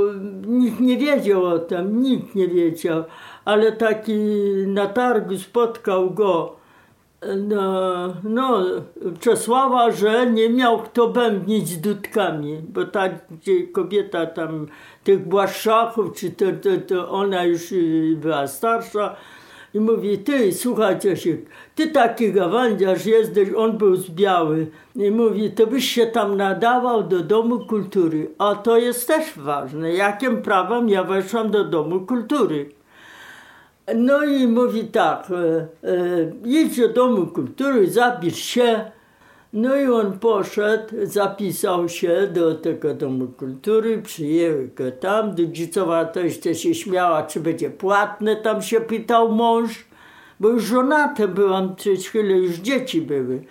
[0.47, 3.03] nikt nie wiedział o tym, nikt nie wiedział.
[3.45, 4.17] Ale taki
[4.67, 6.55] na targu spotkał go
[7.37, 8.65] no, no,
[9.19, 13.09] Czesława, że nie miał kto bębnić dudkami, bo ta
[13.73, 14.67] kobieta tam
[15.03, 19.15] tych błaszczachów, czy to, to, to ona już y, była starsza,
[19.73, 21.45] I mówi, ty, słuchaj Ciesiek,
[21.75, 24.67] ty taki gawędziarz jesteś, on był z Biały.
[24.95, 28.31] I mówi, to byś się tam nadawał do Domu Kultury.
[28.37, 32.76] A to jest też ważne, jakim prawem ja weszłam do Domu Kultury.
[33.95, 38.91] No i mówi tak, e, e, idź do Domu Kultury, zapisz się.
[39.53, 45.35] No i on poszedł, zapisał się do tego Domu Kultury, przyjęły go tam.
[45.35, 49.85] Dudzicowa to jeszcze się śmiała, czy będzie płatne, tam się pytał mąż,
[50.39, 53.43] bo już żonaty byłam, przez chwilę już dzieci były.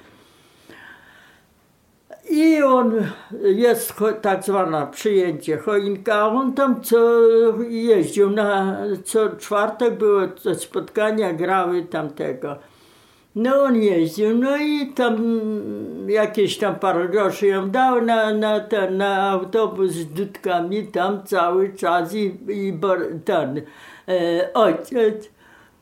[2.37, 2.93] I on
[3.43, 6.99] jest tak zwana przyjęcie choinka, a on tam co
[7.69, 12.57] jeździł na co czwartek było to spotkania, grały tamtego.
[13.35, 15.41] No on jeździł, no i tam
[16.09, 21.75] jakieś tam parę groszy ją dał na, na ten na autobus z dudkami tam cały
[21.75, 22.79] czas i, i
[23.25, 23.63] ten
[24.09, 25.36] e, ojciec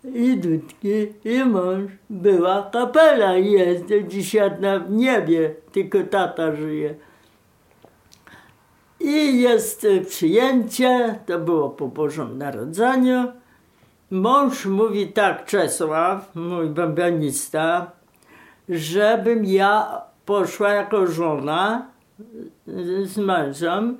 [0.04, 1.92] i dudki i mąż.
[2.10, 6.94] Była kapela i jest dzisiaj na w niebie, tylko tata żyje.
[9.00, 13.32] I jest przyjęcie, to było po Bożym Narodzeniu.
[14.10, 17.90] Mąż mówi tak, Czesław, mój bębenista,
[18.68, 21.86] żebym ja poszła jako żona
[22.66, 23.98] z- mężem,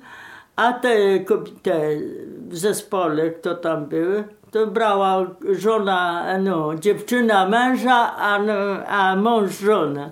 [0.55, 0.95] a te,
[1.63, 1.79] te
[2.49, 8.39] w zespole, kto tam były, to brała żona, no, dziewczyna męża, a,
[8.87, 10.11] a mąż żonę.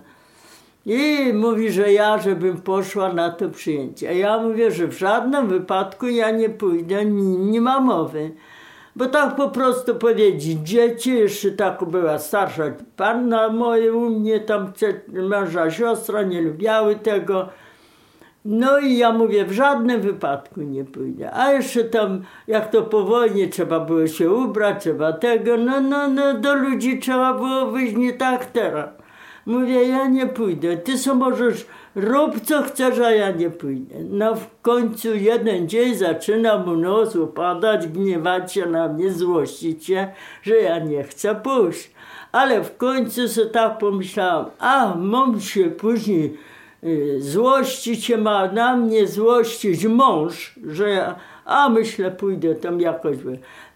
[0.85, 4.09] I mówi, że ja, żebym poszła na to przyjęcie.
[4.09, 8.31] A ja mówię, że w żadnym wypadku ja nie pójdę, nie, nie mowy.
[8.95, 12.63] Bo tak po prostu powiedzieć, dzieci, jeszcze tak była starsza
[12.97, 14.73] panna moje u mnie, tam
[15.07, 17.49] męża siostra, nie lubiały tego.
[18.45, 21.33] No i ja mówię, w żadnym wypadku nie pójdę.
[21.33, 26.07] A jeszcze tam, jak to po wojnie, trzeba było się ubrać, trzeba tego, no, no,
[26.07, 28.89] no, do ludzi trzeba było wyjść nie tak teraz.
[29.45, 30.77] Mówię, ja nie pójdę.
[30.77, 31.65] Ty co możesz,
[31.95, 33.95] rób co chcesz, a ja nie pójdę.
[34.09, 40.07] No w końcu jeden dzień zaczyna mu nos upadać, gniewać się na mnie, złościć się,
[40.41, 41.91] że ja nie chcę pójść.
[42.31, 46.37] Ale w końcu sobie tak pomyślałam, a mam się później
[47.19, 51.15] złościć się ma na mnie złościć mąż, że
[51.45, 53.17] a myślę pójdę tam jakoś.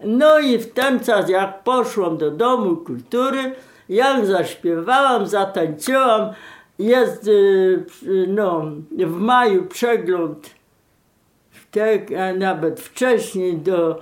[0.03, 3.55] No i w ten czas jak poszłam do Domu Kultury,
[3.89, 6.29] jak zaśpiewałam, zatańczyłam,
[6.79, 7.85] jest y,
[8.27, 10.57] no, w maju przegląd
[11.71, 13.99] tak, a nawet wcześniej do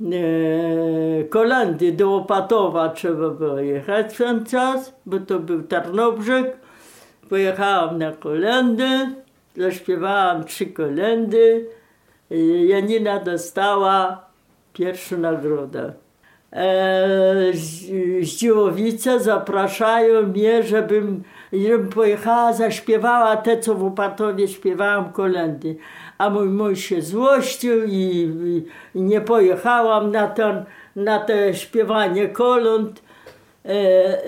[0.00, 6.63] e, Kolendy, do Opatowa trzeba było jechać w ten czas, bo to był Tarnobrzeg.
[7.28, 8.88] Pojechałam na kolendy,
[9.56, 11.66] zaśpiewałam trzy kolendy.
[12.66, 14.24] Janina dostała
[14.72, 15.92] pierwszą nagrodę.
[16.52, 17.86] E, z,
[18.26, 21.22] z Dziełowice zapraszają mnie, żebym,
[21.52, 25.76] żebym pojechała, zaśpiewała te, co w Opatowie śpiewałam kolendy.
[26.18, 28.30] A mój mąż się złościł i,
[28.94, 30.64] i, nie pojechałam na, ten,
[30.96, 33.02] na te śpiewanie koląd.
[33.64, 34.22] E,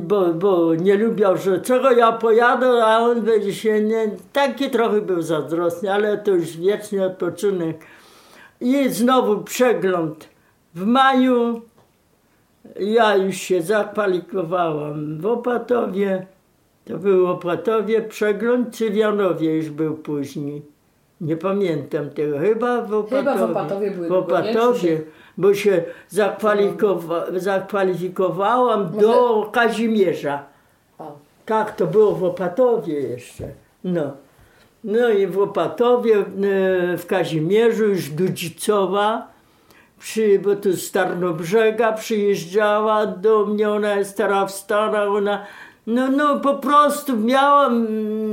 [0.00, 5.00] bo, bo nie lubiał, że czego ja pojadę, a on będzie się nie, taki trochę
[5.00, 7.86] był zazdrosny, ale to już wieczny odpoczynek.
[8.60, 10.28] I znowu przegląd.
[10.74, 11.60] W maju
[12.80, 16.26] ja już się zakwalifikowałam w Opatowie.
[16.84, 20.62] To był Opatowie, przegląd Janowie już był później.
[21.20, 22.38] Nie pamiętam tego.
[22.38, 23.18] Chyba w Opatowie.
[23.32, 25.00] Chyba w Opatowie były W Opatowie,
[25.38, 30.42] bo się zakwalifikowa- zakwalifikowałam do Kazimierza.
[30.98, 31.12] O.
[31.46, 33.44] Tak, to było w Opatowie jeszcze.
[33.84, 34.10] No.
[34.84, 36.24] No i w Opatowie, e,
[36.98, 39.28] w Kazimierzu, już Dudzicowa,
[39.98, 44.18] przy, bo tu z Tarnobrzega przyjeżdżała do mnie, ona jest
[44.48, 45.44] Stanach, ona,
[45.86, 47.86] no, no po prostu miałam,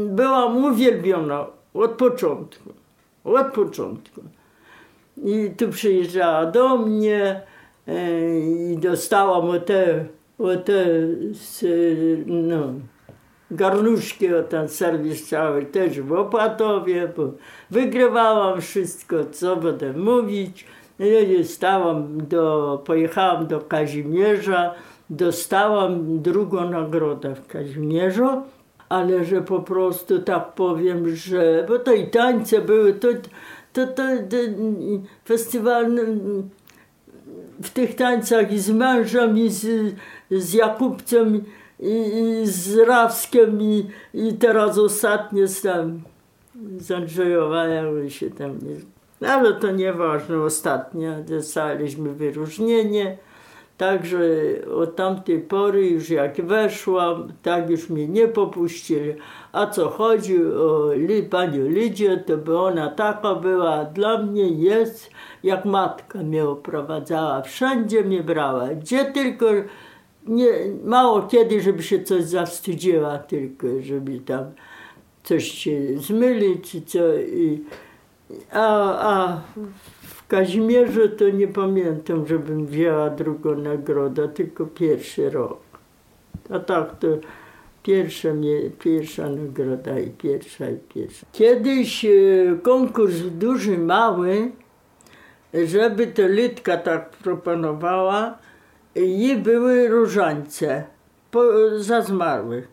[0.07, 2.69] byłam uwielbiona od początku,
[3.36, 4.21] od początku.
[5.23, 7.41] I tu przyjeżdżała do mnie
[7.88, 10.05] e, i dostałam o te,
[10.39, 10.86] o te
[12.25, 12.73] no,
[13.51, 17.32] garnuszki, o ten serwis cały też w Opatowie, bo
[17.71, 20.65] wygrywałam wszystko, co będę mówić.
[20.99, 24.73] I stałam do, pojechałam do Kazimierza,
[25.09, 28.28] dostałam drugą nagrodę w Kazimierzu,
[28.89, 33.07] ale że po prostu tak powiem, że, bo to i tańce były, to,
[33.73, 34.03] to, to,
[35.25, 36.49] festiwal mm,
[37.63, 39.95] w tych tańcach i z mężem, i z,
[40.31, 41.43] z Jakubcem,
[41.79, 42.11] i,
[42.41, 46.01] i z Rawskiem, i, i teraz ostatnio z tam,
[46.77, 46.91] z
[48.09, 48.75] się tam nie...
[49.21, 53.17] No, Ale to nieważne, ostatnio dostaliśmy wyróżnienie.
[53.78, 54.19] Także
[54.75, 59.13] od tamtej pory już jak weszłam, tak już mnie nie popuścili.
[59.51, 65.11] A co chodzi o Li- panią Lidię, to by ona taka była, dla mnie jest
[65.43, 67.41] jak matka mnie oprowadzała.
[67.41, 69.45] Wszędzie mnie brała, gdzie tylko,
[70.28, 70.47] nie,
[70.84, 74.45] mało kiedy, żeby się coś zawstydziła tylko, żeby tam
[75.23, 77.17] coś się zmylić co.
[77.17, 77.63] I,
[78.51, 79.41] a, a
[80.28, 85.59] w Kazimierzu to nie pamiętam, żebym wzięła drugą nagrodę, tylko pierwszy rok.
[86.49, 87.07] A tak to
[87.84, 88.30] pierwsza,
[88.80, 91.25] pierwsza nagroda i pierwsza i pierwsza.
[91.32, 92.09] Kiedyś e,
[92.61, 94.51] konkurs duży, mały,
[95.65, 98.38] żeby to Litka tak proponowała
[98.95, 100.84] i były różańce
[101.32, 101.43] po,
[101.78, 102.67] za zmarłych.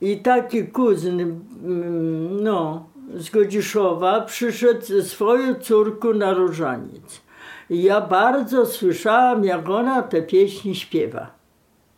[0.00, 7.20] I taki kuzyn, mm, no, z Godziszowa przyszedł ze swoją córką na różaniec.
[7.70, 11.30] I ja bardzo słyszałam, jak ona te pieśni śpiewa.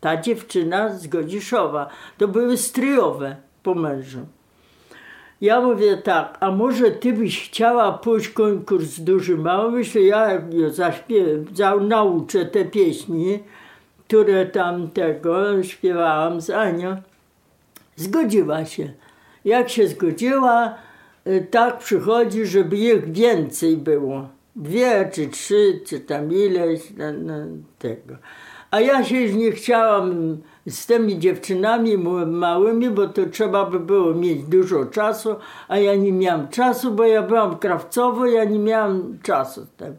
[0.01, 1.89] Ta dziewczyna z Godziszowa.
[2.19, 4.19] To były stryjowe po mężu.
[5.41, 9.73] Ja mówię tak, a może ty byś chciała pójść konkurs duży mały?
[9.73, 10.41] Myślę, ja ją
[11.53, 13.39] za- nauczę te pieśni,
[14.09, 16.97] które tam tego śpiewałam z Anią.
[17.97, 18.93] Zgodziła się.
[19.45, 20.75] Jak się zgodziła,
[21.51, 24.29] tak przychodzi, żeby ich więcej było.
[24.57, 27.35] Dwie czy trzy, czy tam ileś no, no,
[27.79, 28.17] tego.
[28.71, 34.15] A ja się już nie chciałam z tymi dziewczynami małymi, bo to trzeba by było
[34.15, 35.37] mieć dużo czasu,
[35.69, 39.97] a ja nie miałam czasu, bo ja byłam krawcowo, ja nie miałam czasu z tym.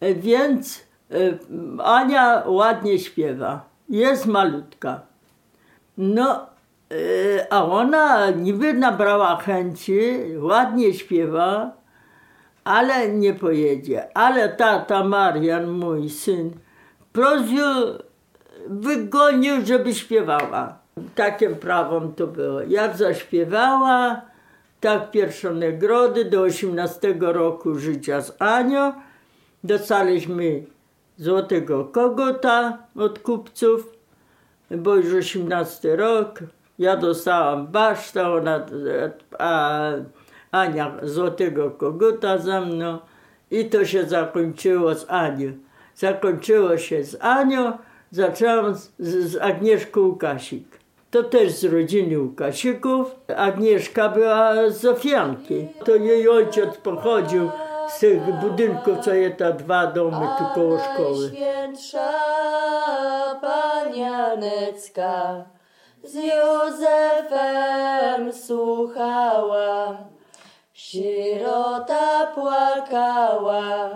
[0.00, 1.38] E, Więc e,
[1.84, 3.68] Ania ładnie śpiewa.
[3.88, 5.00] Jest malutka.
[5.98, 6.46] No,
[7.50, 10.00] a ona niby nabrała chęci,
[10.36, 11.72] ładnie śpiewa,
[12.64, 14.16] ale nie pojedzie.
[14.16, 16.50] Ale tata Marian, mój syn,
[17.12, 17.64] prosił,
[18.68, 20.78] wygonił, żeby śpiewała.
[21.14, 22.60] Takim prawem to było.
[22.62, 24.22] Jak zaśpiewała,
[24.80, 28.92] tak pierwsze nagrody do 18 roku życia z Anią.
[29.64, 30.62] Dostaliśmy
[31.16, 33.92] złotego kogota od kupców,
[34.70, 36.38] bo już 18 rok.
[36.78, 38.66] Ja dostałam basztę, ona,
[39.38, 39.80] a
[40.50, 42.98] Ania złotego kogota za mną.
[43.50, 45.52] I to się zakończyło z Anią.
[45.94, 47.72] Zakończyło się z Anią,
[48.10, 50.78] zaczęłam z, z Agnieszką Łukasik.
[51.10, 53.16] To też z rodziny Łukasików.
[53.36, 55.68] Agnieszka była z Zofianki.
[55.84, 57.50] To jej ojciec pochodził
[57.88, 61.28] z tych budynków, co je te dwa domy tu koło szkoły.
[61.28, 62.10] Najświętsza
[63.40, 65.44] Panianecka
[66.04, 67.82] z Józefem
[68.32, 69.96] słuchała.
[70.72, 73.88] Sierota płakała,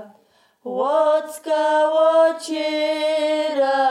[0.64, 1.92] łocka
[2.30, 3.82] ocierała.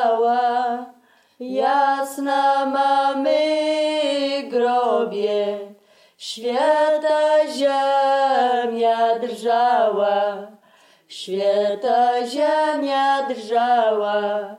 [1.39, 3.39] Jasna mamy
[4.49, 5.59] grobie,
[6.17, 10.47] święta ziemia drżała.
[11.07, 14.55] Święta ziemia drżała,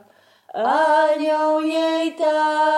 [0.55, 2.71] anioł jej tak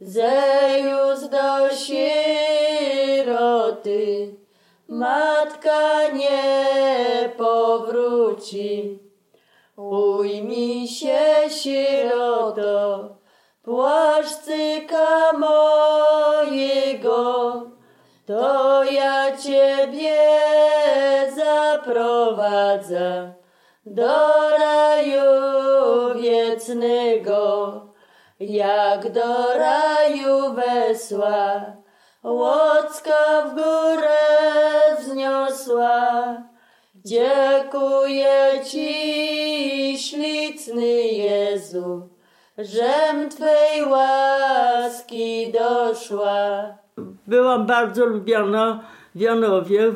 [0.00, 3.24] zejus do sieroty,
[4.88, 8.98] matka nie powróci.
[9.76, 13.08] Ujmij się, sieroto,
[13.62, 17.22] płaszczyka mojego,
[18.26, 20.18] to ja ciebie
[21.36, 23.34] zaprowadzę
[23.86, 25.22] do raju
[26.20, 27.91] wiecznego,
[28.42, 31.62] jak do raju wesła,
[32.22, 34.18] łocka w górę
[35.00, 36.36] wzniosła.
[36.94, 38.34] Dziękuję
[38.64, 42.08] Ci, śliczny Jezu,
[42.58, 46.64] żem Twej łaski doszła.
[47.26, 48.84] Byłam bardzo lubiana
[49.14, 49.92] w Janowie,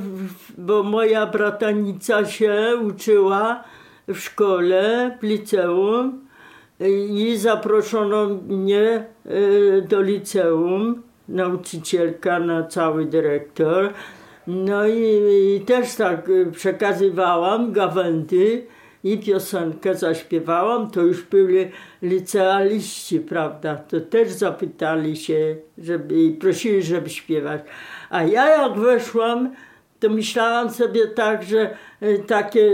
[0.58, 3.64] bo moja bratanica się uczyła
[4.08, 6.25] w szkole, w liceum
[6.80, 13.92] i zaproszono mnie e, do liceum, nauczycielka na cały dyrektor.
[14.46, 18.66] No i, i też tak e, przekazywałam gawędy
[19.04, 21.70] i piosenkę zaśpiewałam, to już byli
[22.02, 23.76] licealiści, prawda?
[23.76, 27.62] To też zapytali się żeby, i prosili, żeby śpiewać.
[28.10, 29.54] A ja jak weszłam,
[30.00, 31.76] to myślałam sobie tak, że
[32.26, 32.70] takie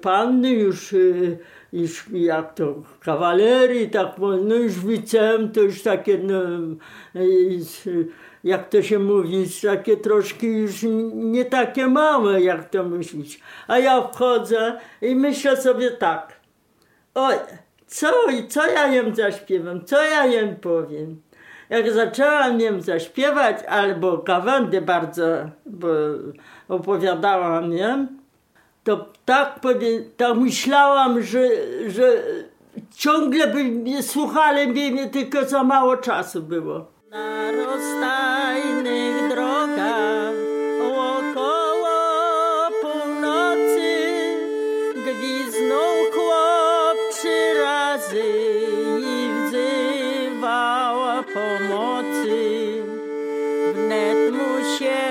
[0.00, 0.94] panny już,
[1.72, 6.40] już jak to kawalerii, tak no już wicem, to już takie, no,
[8.44, 13.40] jak to się mówi, takie troszkę już nie takie małe, jak to myślić.
[13.68, 16.40] A ja wchodzę i myślę sobie tak,
[17.14, 17.34] Oj,
[17.86, 18.06] co,
[18.48, 21.22] co ja jem zaśpiewam, co ja jem powiem.
[21.70, 25.22] Jak zaczęłam jem zaśpiewać, albo kawendy bardzo
[25.66, 25.88] bo
[26.68, 28.06] opowiadałam, nie?
[28.90, 29.60] To tak,
[30.16, 31.48] tak myślałam, że,
[31.90, 32.22] że
[32.96, 36.86] ciągle by mnie słuchali mnie, tylko za mało czasu było.
[37.10, 40.34] Na rozstajnych drogach
[40.88, 41.88] około
[42.82, 43.90] północy
[44.96, 48.24] gwiznął chłop trzy razy
[49.00, 52.82] i wzywała pomocy.
[53.74, 55.09] Wnet mu się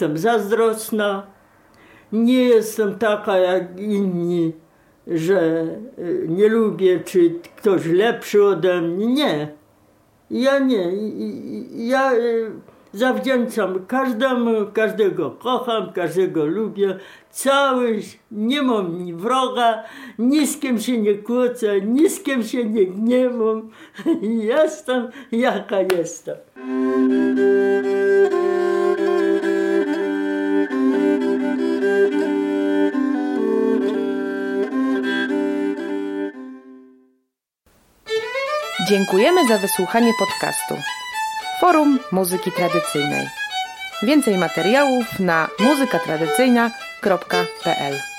[0.00, 1.26] jestem zazdrosna,
[2.12, 4.52] nie jestem taka jak inni,
[5.06, 5.66] że
[5.98, 9.06] y, nie lubię, czy ktoś lepszy ode mnie.
[9.06, 9.48] Nie.
[10.30, 10.92] Ja nie.
[11.88, 12.50] Ja y,
[12.92, 16.96] zawdzięczam każdemu, każdego kocham, każdego lubię.
[17.30, 19.84] Cały, nie mam ni wroga,
[20.18, 23.70] ni z kim się nie kłócę, ni z kim się nie gniewam.
[24.52, 26.36] Jestem jaka jestem.
[38.90, 40.74] Dziękujemy za wysłuchanie podcastu.
[41.60, 43.26] Forum Muzyki Tradycyjnej.
[44.02, 48.09] Więcej materiałów na muzykatradycyjna.pl